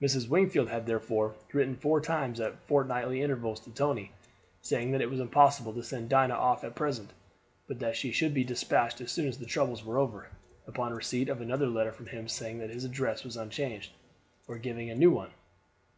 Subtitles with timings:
[0.00, 0.30] Mrs.
[0.30, 4.12] Wingfield had therefore written four times at fort nightly intervals to Tony,
[4.62, 7.10] saying that it was impossible to send Dinah off at present,
[7.66, 10.30] but that she should be despatched as soon as the troubles were over,
[10.66, 13.92] upon receipt of another letter from him saying that his address was unchanged,
[14.46, 15.32] or giving a new one.